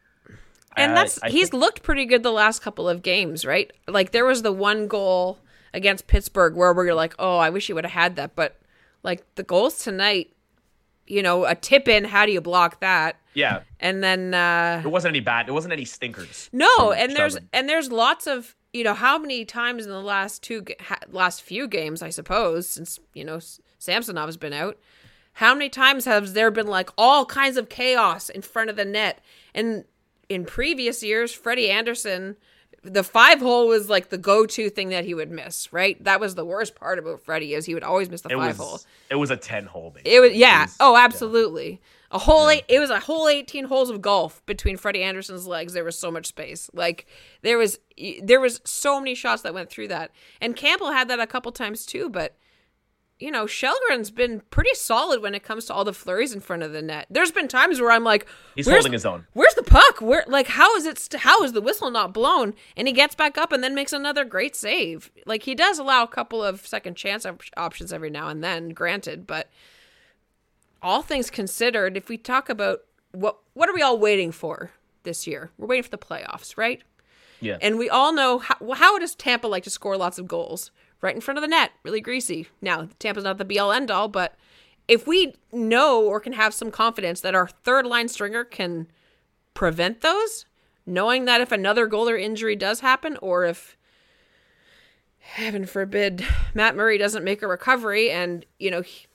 [0.76, 3.72] And that's I he's think- looked pretty good the last couple of games, right?
[3.86, 5.38] Like there was the one goal
[5.72, 8.60] against Pittsburgh where we're like, "Oh, I wish he would have had that." But
[9.04, 10.33] like the goals tonight,
[11.06, 13.16] you know, a tip in, how do you block that?
[13.34, 13.62] yeah.
[13.80, 15.46] And then uh There wasn't any bad.
[15.46, 16.48] There wasn't any stinkers.
[16.52, 20.42] No, and there's and there's lots of you know how many times in the last
[20.42, 20.64] two
[21.10, 23.38] last few games I suppose since you know
[23.78, 24.78] Samsonov's been out,
[25.34, 28.84] how many times has there been like all kinds of chaos in front of the
[28.84, 29.20] net?
[29.54, 29.84] And
[30.28, 32.36] in previous years, Freddie Anderson,
[32.84, 35.72] the five hole was like the go to thing that he would miss.
[35.72, 38.36] Right, that was the worst part about Freddie is he would always miss the it
[38.36, 38.80] five was hole.
[39.10, 39.90] it was a ten hole.
[39.90, 40.14] Basically.
[40.14, 40.62] It was yeah.
[40.64, 41.80] was- oh, absolutely.
[42.10, 42.64] A whole eight.
[42.68, 45.72] It was a whole eighteen holes of golf between Freddie Andersen's legs.
[45.72, 46.70] There was so much space.
[46.72, 47.06] Like
[47.42, 47.80] there was
[48.22, 50.12] there was so many shots that went through that.
[50.40, 52.08] And Campbell had that a couple times too.
[52.08, 52.36] But
[53.24, 56.62] you know, Källgren's been pretty solid when it comes to all the flurries in front
[56.62, 57.06] of the net.
[57.08, 59.26] There's been times where I'm like, He's holding his own.
[59.32, 60.02] Where's the puck?
[60.02, 60.98] Where like how is it?
[60.98, 62.52] St- how is the whistle not blown?
[62.76, 65.10] And he gets back up and then makes another great save.
[65.24, 68.68] Like he does allow a couple of second chance op- options every now and then,
[68.70, 69.48] granted, but
[70.82, 72.80] all things considered, if we talk about
[73.12, 74.70] what what are we all waiting for
[75.04, 75.50] this year?
[75.56, 76.82] We're waiting for the playoffs, right?
[77.40, 77.56] Yeah.
[77.62, 80.70] And we all know how, how does Tampa like to score lots of goals
[81.04, 82.48] right in front of the net, really greasy.
[82.62, 84.34] Now, Tampa's not the be all end all, but
[84.88, 88.86] if we know or can have some confidence that our third line stringer can
[89.52, 90.46] prevent those,
[90.86, 93.76] knowing that if another goal or injury does happen, or if
[95.18, 99.06] heaven forbid Matt Murray doesn't make a recovery and you know he-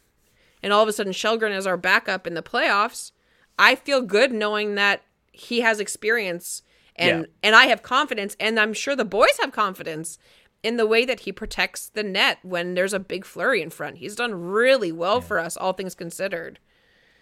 [0.61, 3.11] and all of a sudden Källgren is our backup in the playoffs,
[3.57, 6.61] I feel good knowing that he has experience
[6.95, 7.25] and Yeah.
[7.43, 10.17] and I have confidence and I'm sure the boys have confidence
[10.63, 13.97] in the way that he protects the net when there's a big flurry in front.
[13.97, 16.59] He's done really well for us all things considered.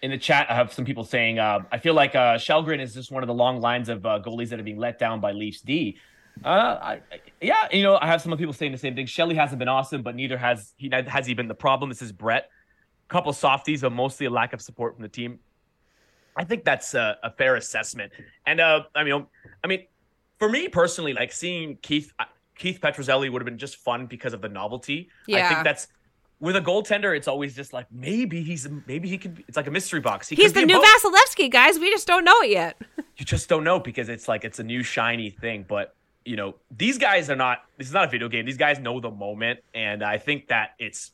[0.01, 2.93] in the chat, I have some people saying, uh, I feel like uh, Källgren is
[2.93, 5.31] just one of the long lines of uh, goalies that are being let down by
[5.31, 5.97] Leafs D.
[6.45, 7.01] Uh, I, I-
[7.41, 9.05] yeah, you know, I have some people saying the same thing.
[9.07, 10.89] Shelley hasn't been awesome, but neither has he.
[11.07, 11.89] Has he been the problem?
[11.89, 12.49] This is Brett.
[13.09, 15.39] A couple softies, but mostly a lack of support from the team.
[16.35, 18.11] I think that's a, a fair assessment.
[18.45, 19.25] And uh, I mean,
[19.63, 19.85] I mean,
[20.39, 22.25] for me personally, like seeing Keith uh,
[22.57, 25.09] Keith Petruzzelli would have been just fun because of the novelty.
[25.31, 25.87] I think that's
[26.39, 27.15] with a goaltender.
[27.15, 29.43] It's always just like maybe he's maybe he could.
[29.47, 30.27] It's like a mystery box.
[30.29, 30.79] He He's the new.
[30.81, 31.79] Vasilevskiy, guys.
[31.79, 32.81] We just don't know it yet.
[33.17, 35.65] You just don't know because it's like it's a new shiny thing.
[35.67, 37.59] But you know, these guys are not.
[37.77, 38.45] This is not a video game.
[38.45, 41.11] These guys know the moment, and I think that it's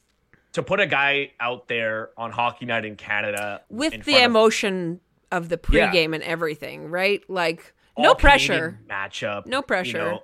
[0.53, 4.17] to put a guy out there on Hockey Night in Canada With in the front
[4.25, 4.99] of emotion
[5.31, 5.91] of the Yeah.
[5.91, 7.21] pregame and everything, right?
[7.29, 8.79] Like no pressure.
[8.89, 9.45] Matchup.
[9.45, 10.13] No pressure.
[10.13, 10.19] I-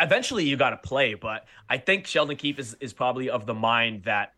[0.00, 3.54] eventually, you got to play, but I think Sheldon Keefe is, is probably of the
[3.54, 4.32] mind that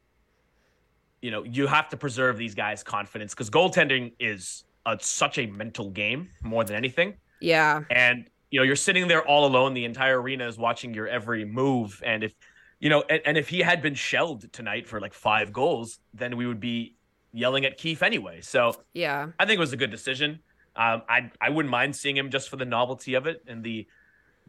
[1.23, 5.47] you know you have to preserve these guys' confidence because goaltending is a, such a
[5.47, 7.15] mental game more than anything.
[7.41, 7.83] Yeah.
[7.91, 11.45] and you know you're sitting there all alone the entire arena is watching your every
[11.47, 12.35] move and if
[12.81, 16.37] you know and, and if he had been shelled tonight for like five goals then
[16.37, 16.97] we would be
[17.33, 19.29] yelling at Keefe anyway so Yeah.
[19.39, 20.41] i think it was a good decision
[20.77, 23.87] um i i wouldn't mind seeing him just for the novelty of it and the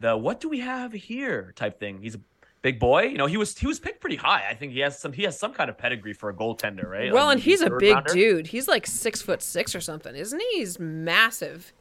[0.02, 2.20] the what do we have here type thing he's a
[2.60, 4.98] big boy you know he was he was picked pretty high i think he has
[4.98, 7.60] some he has some kind of pedigree for a goaltender right Well, Like, and he's
[7.62, 8.12] a big rounder.
[8.12, 8.46] dude.
[8.48, 10.58] He's like six foot six or something, isn't he?
[10.58, 11.72] He's massive.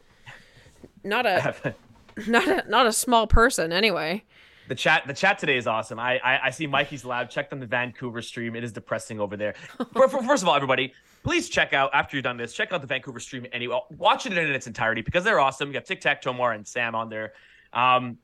[1.04, 1.76] Not a
[2.28, 4.24] not a not a small person, anyway.
[4.68, 6.00] The chat, the chat today is awesome.
[6.00, 7.30] I, I, I see Mikey's Lab.
[7.30, 8.56] Checked on the Vancouver stream.
[8.56, 9.54] It is depressing over there.
[9.94, 12.54] First of all, everybody, please check out after you're done this.
[12.54, 13.80] Check out the Vancouver stream anyway.
[13.98, 15.68] Watch it in its entirety because they're awesome.
[15.68, 17.34] You got Tic Tac Tomar and Sam on there.
[17.74, 18.18] Um,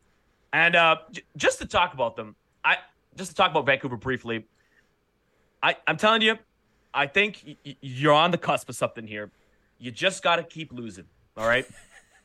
[0.53, 2.77] and uh, j- just to talk about them, I
[3.15, 4.45] just to talk about Vancouver briefly.
[5.63, 6.37] I I'm telling you,
[6.93, 9.31] I think y- you're on the cusp of something here.
[9.79, 11.05] You just got to keep losing.
[11.35, 11.65] All right.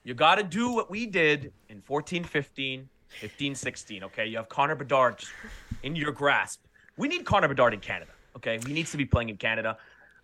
[0.05, 2.89] You got to do what we did in 14 15,
[3.21, 4.03] 15 16.
[4.03, 4.27] Okay.
[4.27, 5.23] You have Connor Bedard
[5.85, 6.65] in your grasp.
[6.97, 8.11] We need Connor Bedard in Canada.
[8.35, 8.59] Okay.
[8.67, 9.77] He needs to be playing in Canada.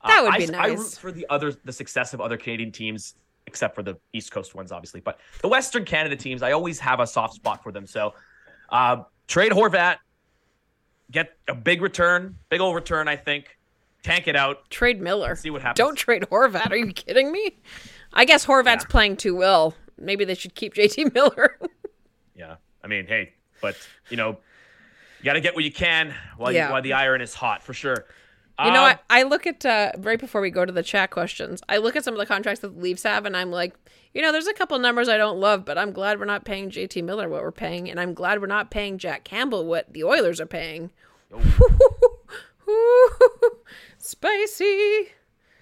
[0.02, 0.98] Uh, That would I, be I root nice.
[0.98, 3.14] for the other, the success of other Canadian teams,
[3.48, 5.00] except for the East Coast ones, obviously.
[5.00, 7.86] But the Western Canada teams, I always have a soft spot for them.
[7.86, 8.14] So
[8.68, 9.96] uh, trade Horvat,
[11.10, 13.56] get a big return, big old return, I think.
[14.04, 14.70] Tank it out.
[14.70, 15.34] Trade Miller.
[15.34, 15.78] See what happens.
[15.78, 16.70] Don't trade Horvat.
[16.70, 17.58] Are you kidding me?
[18.12, 18.90] I guess Horvat's Yeah.
[18.90, 19.74] playing too well.
[19.98, 21.58] Maybe they should keep JT Miller.
[22.36, 22.54] Yeah.
[22.84, 23.76] I mean, hey, but
[24.10, 24.38] you know,
[25.18, 26.68] you got to get what you can while Yeah.
[26.68, 28.04] you, while the iron is hot for sure.
[28.58, 29.04] You know, Um, what?
[29.08, 31.62] I look at uh, right before we go to the chat questions.
[31.68, 33.74] I look at some of the contracts that the Leafs have, and I'm like,
[34.12, 36.68] you know, there's a couple numbers I don't love, but I'm glad we're not paying
[36.70, 40.02] JT Miller what we're paying, and I'm glad we're not paying Jack Campbell what the
[40.02, 40.90] Oilers are paying.
[43.98, 45.08] Spicy.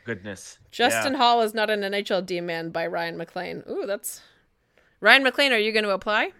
[0.05, 0.59] goodness.
[0.71, 1.19] Justin Yeah.
[1.19, 3.63] Holl is not an NHL D man by Ryan McLean.
[3.69, 4.23] Ooh, that's
[5.01, 6.33] Ryan McLean, are you going to apply?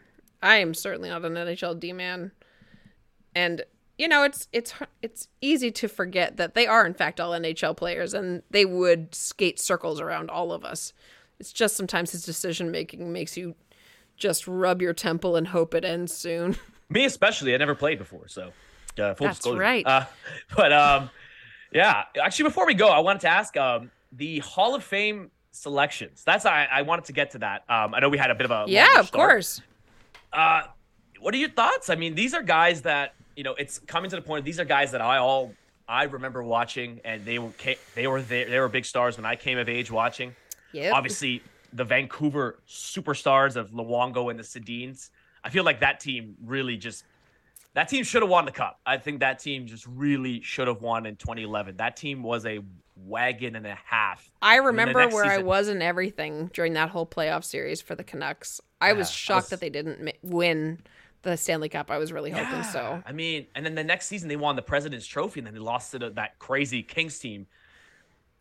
[0.43, 2.33] I am certainly not an NHL D man,
[3.35, 3.63] and
[3.99, 7.77] you know it's it's it's easy to forget that they are in fact all NHL
[7.77, 10.93] players, and they would skate circles around all of us.
[11.39, 13.55] It's just sometimes his decision making makes you
[14.17, 16.57] just rub your temple and hope it ends soon.
[16.89, 17.55] Me especially.
[17.55, 18.53] I never played before, so
[18.99, 19.59] uh, full That's disclosure.
[19.61, 19.87] right.
[19.87, 20.05] Uh,
[20.57, 21.11] but um,
[21.73, 22.05] yeah.
[22.23, 26.23] Actually, before we go, I wanted to ask um the Hall of Fame selections.
[26.25, 27.65] That's I, I wanted to get to that.
[27.69, 29.31] Um, I know we had a bit of a yeah, of start.
[29.31, 29.61] course.
[30.33, 30.63] Uh,
[31.21, 31.91] what are your thoughts?
[31.91, 33.55] I mean, these are guys that you know.
[33.55, 34.45] It's coming to the point.
[34.45, 35.53] These are guys that I all
[35.89, 37.51] I remember watching, and they were
[37.95, 38.49] they were there.
[38.49, 40.35] They were big stars when I came of age watching.
[40.73, 40.93] Yeah.
[40.93, 45.11] Obviously, the Vancouver superstars of Luongo and the Sedins.
[45.45, 47.05] I feel like that team really just
[47.75, 48.81] that team should have won the cup.
[48.87, 51.77] I think that team just really should have won in 2011.
[51.77, 52.61] That team was a
[52.97, 54.31] wagon and a half.
[54.41, 58.61] I remember where I was in everything during that whole playoff series for the Canucks.
[58.81, 60.79] I was Yeah, I shocked was- that they didn't win
[61.23, 61.91] the Stanley Cup.
[61.91, 63.03] I was really hoping so.
[63.05, 65.61] I mean, and then the next season they won the President's Trophy, and then they
[65.61, 67.47] lost to the, that crazy Kings team.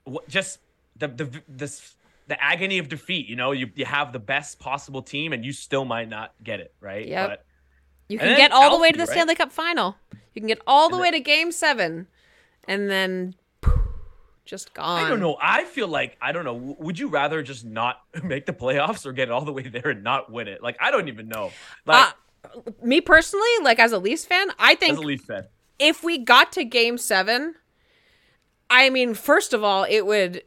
[0.03, 0.59] What, just
[0.97, 1.95] the the this
[2.27, 3.27] the agony of defeat.
[3.27, 6.59] You know, you you have the best possible team, and you still might not get
[6.59, 7.07] it right.
[7.27, 7.45] But
[8.07, 9.09] You can get all the way to the right?
[9.09, 9.95] Stanley Cup final.
[10.33, 12.07] You can get all the way to Game Seven,
[12.67, 13.35] and then
[14.45, 15.03] just gone.
[15.03, 15.37] I don't know.
[15.41, 16.75] I feel like I don't know.
[16.79, 20.03] Would you rather just not make the playoffs or get all the way there and
[20.03, 20.61] not win it?
[20.61, 21.51] Like I don't even know.
[21.85, 22.11] Like Uh,
[22.81, 25.45] me personally, like as a Leafs fan, I as think a Leaf fan,
[25.79, 27.55] if we got to game seven,
[28.69, 30.43] I mean, first of all, it would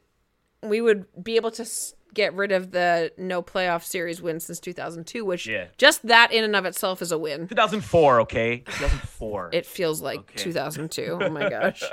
[0.62, 1.66] we would be able to
[2.14, 5.66] get rid of the no playoff series win since 2002, which Yeah.
[5.76, 7.46] just that in and of itself is a win.
[7.48, 8.20] 2004.
[8.22, 9.50] Okay, 2004.
[9.52, 10.42] It feels like Okay.
[10.42, 11.18] 2002.
[11.20, 11.82] Oh my gosh.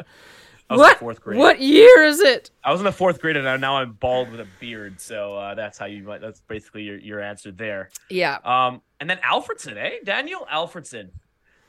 [0.70, 1.38] I was what in fourth grade.
[1.38, 2.50] what year is it?
[2.64, 5.00] I was in the fourth grade, and now I'm bald with a beard.
[5.00, 6.22] So uh, that's how you might.
[6.22, 7.90] That's basically your, your answer there.
[8.10, 8.40] Yeah.
[8.44, 9.92] Um, and then Alfredsson, eh?
[10.04, 11.10] Daniel Alfredsson,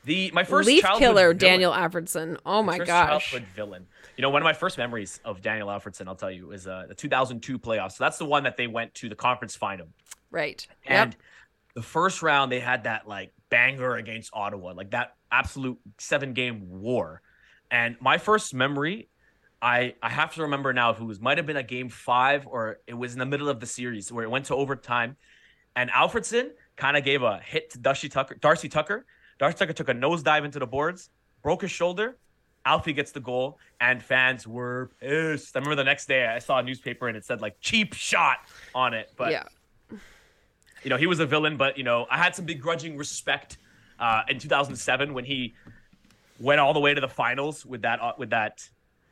[0.05, 1.37] the my first Leaf killer villain.
[1.39, 2.39] Daniel Alfredsson.
[2.47, 3.31] Oh my first gosh.
[3.31, 3.87] childhood villain.
[4.17, 6.87] You know, one of my first memories of Daniel Alfredsson, I'll tell you, is uh,
[6.89, 7.93] the 2002 playoffs.
[7.93, 9.89] So that's the one that they went to the conference final.
[10.31, 10.67] Right.
[10.87, 11.21] And Yep.
[11.75, 16.81] the first round, they had that like banger against Ottawa, like that absolute seven game
[16.81, 17.21] war.
[17.71, 19.09] And my first memory,
[19.61, 22.47] I I have to remember now if it was might have been a game five
[22.47, 25.17] or it was in the middle of the series where it went to overtime,
[25.75, 28.37] and Alfredsson kind of gave a hit to Darcy Tucker.
[28.37, 29.07] Darcy Tucker.
[29.39, 31.11] Darcy Tucker took a nosedive into the boards,
[31.43, 32.17] broke his shoulder.
[32.65, 35.57] Alfie gets the goal, and fans were pissed.
[35.57, 38.39] I remember the next day I saw a newspaper and it said like cheap shot
[38.75, 39.45] on it, but yeah.
[40.83, 43.59] you know, he was a villain, but you know, I had some begrudging respect
[44.01, 45.55] uh, in 2007 when he
[46.41, 48.69] went all the way to the finals with that uh, with that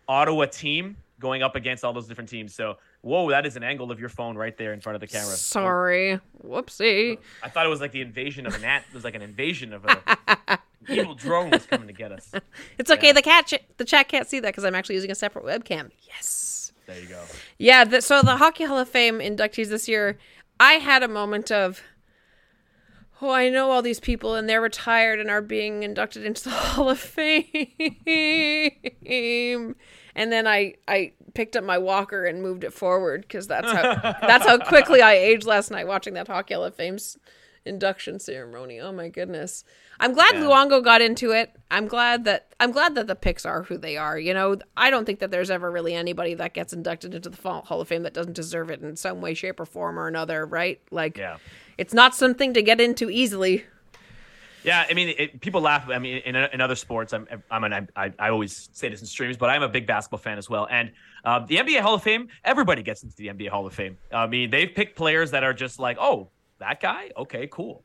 [0.09, 2.55] Ottawa team going up against all those different teams.
[2.55, 5.07] So, whoa, that is an angle of your phone right there in front of the
[5.07, 5.35] camera.
[5.35, 6.21] Sorry.
[6.47, 7.19] Whoopsie.
[7.43, 8.85] I thought it was like the invasion of an ant.
[8.89, 10.59] It was like an invasion of a
[10.89, 12.33] evil drone was coming to get us.
[12.79, 13.09] It's okay.
[13.09, 13.13] Yeah.
[13.15, 15.91] The cat, the chat can't see that because I'm actually using a separate webcam.
[16.07, 16.73] Yes.
[16.87, 17.23] There you go.
[17.59, 17.85] Yeah.
[17.85, 20.19] The, so the Hockey Hall of Fame inductees this year,
[20.61, 21.81] I had a moment of,
[23.25, 26.51] oh, I know all these people and they're retired and are being inducted into the
[26.51, 27.47] Hall of Fame,
[30.15, 33.83] and then I I picked up my walker and moved it forward because that's how
[34.21, 37.19] that's how quickly I aged last night watching that Hockey Hall of Fame's
[37.67, 38.79] induction ceremony.
[38.79, 39.65] Oh my goodness.
[39.99, 40.43] I'm glad Yeah.
[40.43, 41.51] Luongo got into it.
[41.71, 44.19] I'm glad that I'm glad that the picks are who they are.
[44.19, 47.41] You know, I don't think that there's ever really anybody that gets inducted into the
[47.63, 50.45] Hall of Fame that doesn't deserve it in some way, shape, or form or another,
[50.45, 50.81] right?
[50.91, 51.39] Like, Yeah.
[51.79, 53.65] It's not something to get into easily.
[54.65, 55.91] Yeah, I mean, it, people laugh.
[55.91, 59.07] I mean, in, in other sports, I'm, I'm an, I, I always say this in
[59.07, 60.67] streams, but I'm a big basketball fan as well.
[60.71, 60.93] And
[61.25, 63.99] um, the NBA Hall of Fame, everybody gets into the NBA Hall of Fame.
[64.11, 67.85] I mean, they've picked players that are just like, oh, that guy, okay, cool.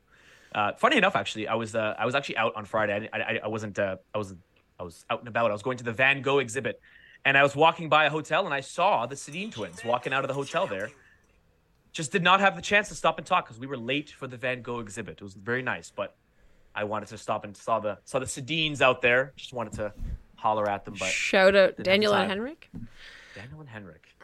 [0.55, 3.09] Uh, funny enough, actually, I was uh, I was actually out on Friday.
[3.13, 4.33] I, I, I wasn't uh, I was
[4.79, 5.51] I was out and about.
[5.51, 6.81] I was going to the Van Gogh exhibit,
[7.23, 10.23] and I was walking by a hotel, and I saw the Sedin twins walking out
[10.23, 10.89] of the hotel there.
[11.91, 14.27] Just did not have the chance to stop and talk because we were late for
[14.27, 15.17] the Van Gogh exhibit.
[15.19, 16.15] It was very nice, but
[16.75, 19.33] I wanted to stop and saw the saw the Sedins out there.
[19.35, 19.93] Just wanted to
[20.35, 22.29] holler at them, but Shout out Daniel and.
[22.29, 22.69] Henrik.
[23.35, 24.15] Daniel and Henrik.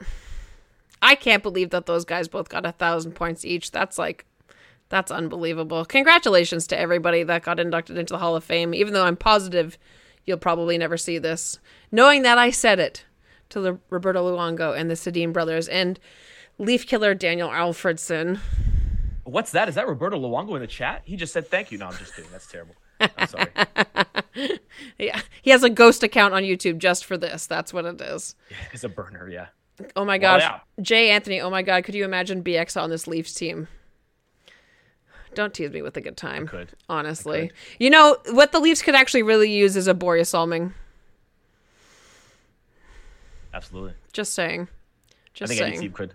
[1.02, 3.72] I can't believe that those guys both got a thousand points each.
[3.72, 4.26] That's like,
[4.90, 5.86] that's unbelievable.
[5.86, 9.78] Congratulations to everybody that got inducted into the Hall of Fame, even though I'm positive
[10.26, 11.60] you'll probably never see this.
[11.92, 13.06] Knowing that I said it
[13.50, 16.00] to the Roberto Luongo and the Sedin brothers and
[16.58, 18.40] Leaf killer Daniel Alfredsson.
[19.24, 19.68] What's that?
[19.70, 21.02] Is that Roberto Luongo in the chat?
[21.06, 21.78] He just said thank you.
[21.78, 22.32] No, I'm just kidding.
[22.32, 22.76] That's terrible.
[23.00, 23.48] I'm sorry.
[25.00, 27.48] Yeah, he has a ghost account on YouTube just for this.
[27.48, 28.36] That's what it is.
[28.74, 29.30] it's a burner.
[29.30, 29.48] Yeah.
[29.96, 30.42] Oh my Well, gosh.
[30.42, 30.60] yeah.
[30.82, 33.68] Jay Anthony, oh my god, could you imagine BX on this Leafs team?
[35.34, 36.48] Don't tease me with a good time.
[36.48, 36.70] could.
[36.90, 37.52] Honestly.
[37.80, 40.74] You know, what the Leafs could actually really use is a Borje Salming.
[43.54, 43.94] Absolutely.
[44.14, 44.68] Just saying.
[44.72, 45.82] I Just think any saying.
[45.82, 46.14] team could.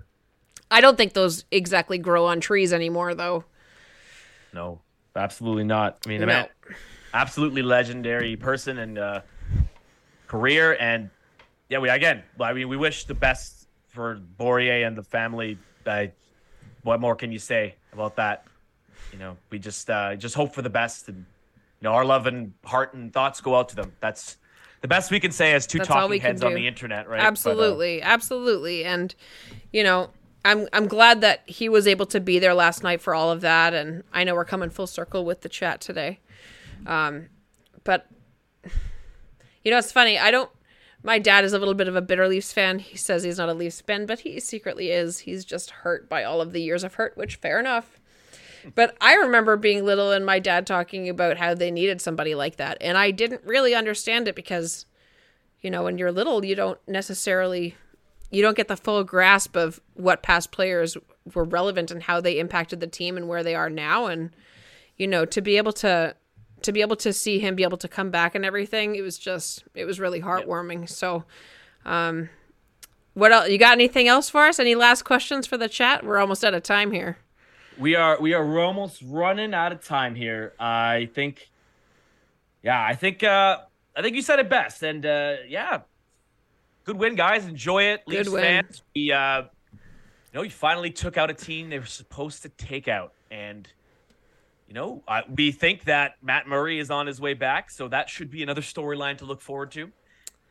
[0.71, 3.45] I don't think those exactly grow on trees anymore, though.
[4.53, 4.81] No,
[5.17, 5.99] absolutely not.
[6.05, 6.27] I mean, No.
[6.27, 6.49] man,
[7.13, 9.21] absolutely legendary person and uh,
[10.27, 11.11] career, and
[11.69, 12.23] yeah, we again.
[12.41, 15.59] I mean, we wish the best for Borje and the family.
[15.87, 16.13] I,
[16.83, 18.45] what more can you say about that?
[19.13, 22.27] You know, we just uh, just hope for the best, and you know, our love
[22.27, 23.93] and heart and thoughts go out to them.
[24.01, 24.37] That's
[24.83, 27.19] the best we can say as two That's talking heads on the internet, right?
[27.19, 29.15] But, uh, Absolutely, absolutely, and
[29.73, 30.11] you know,
[30.45, 33.43] I'm I'm glad that he was able to be there last night for all of
[33.43, 36.21] that, and I know we're coming full circle with the chat today.
[36.87, 37.29] Um,
[37.85, 38.07] but
[39.63, 40.19] you know, it's funny.
[40.19, 40.51] I don't.
[41.03, 42.79] My dad is a little bit of a bitter Leafs fan.
[42.79, 45.21] He says he's not a Leafs fan, but he secretly is.
[45.21, 47.99] He's just hurt by all of the years of hurt, which fair enough.
[48.75, 52.57] But I remember being little and my dad talking about how they needed somebody like
[52.57, 54.87] that, and I didn't really understand it because
[55.61, 57.77] you know when you're little you don't necessarily
[58.31, 60.97] you don't get the full grasp of what past players
[61.35, 64.07] were relevant and how they impacted the team and where they are now.
[64.07, 64.31] And
[64.97, 66.15] you know to be able to
[66.63, 69.19] to be able to see him be able to come back and everything it was
[69.19, 70.89] just it was really heartwarming.
[70.89, 71.25] So
[71.85, 72.29] um
[73.15, 74.59] what else you got anything else for us?
[74.59, 76.05] Any last questions for the chat?
[76.05, 77.19] We're almost out of time here.
[77.79, 80.53] We are we are almost running out of time here.
[80.61, 81.51] I think,
[82.63, 83.59] yeah, I think uh,
[83.97, 85.81] I think you said it best, and uh, yeah,
[86.85, 87.47] good win, guys.
[87.47, 88.43] Enjoy it, Good Leafs win.
[88.43, 88.83] fans.
[88.95, 89.79] We, uh, you
[90.35, 93.69] know, you finally took out a team they were supposed to take out, and
[94.69, 98.09] you know, uh, we think that Matt Murray is on his way back, so that
[98.09, 99.91] should be another storyline to look forward to.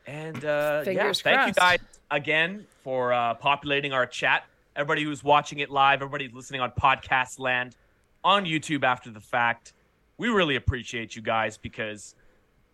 [0.06, 1.78] And uh, yeah, Fingers thank you guys
[2.10, 4.44] again for uh, populating our chat.
[4.76, 7.76] Everybody who's watching it live, everybody listening on podcast land,
[8.22, 9.72] on YouTube after the fact.
[10.18, 12.14] We really appreciate you guys because,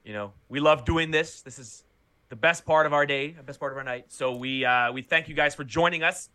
[0.04, 1.42] you know, we love doing this.
[1.42, 1.84] This is
[2.28, 4.06] the best part of our day, the best part of our night.
[4.08, 6.28] So we uh, we thank you guys for joining us,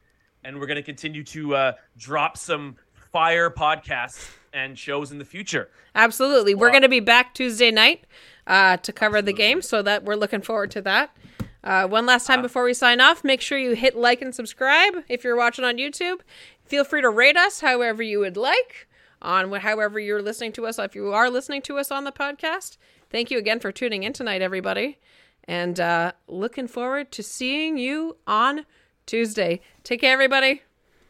[0.44, 2.76] and we're going to continue to uh, drop some
[3.12, 5.70] fire podcasts and shows in the future.
[5.96, 6.56] Absolutely.
[6.56, 8.06] We're going to be back Tuesday night
[8.48, 11.16] uh, to cover the game, so that we're looking forward to that.
[11.64, 15.04] Uh, one last time before we sign off, make sure you hit like and subscribe
[15.08, 16.22] if you're watching on YouTube.
[16.66, 18.88] Feel free to rate us however you would like
[19.22, 20.80] on wh- however you're listening to us.
[20.80, 22.78] If you are listening to us on the podcast,
[23.12, 24.98] thank you again for tuning in tonight, everybody,
[25.46, 28.66] and uh, looking forward to seeing you on
[29.06, 29.62] Tuesday.
[29.84, 30.62] Take care, everybody.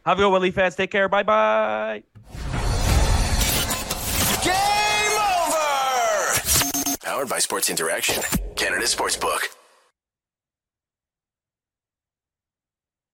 [0.06, 0.76] Have a good one, Leaf fans.
[0.76, 1.08] Take care.
[1.08, 2.04] Bye bye.
[4.44, 6.98] Game over!
[7.04, 8.24] Powered by Sports Interaction,
[8.56, 9.61] Canada Sportsbook.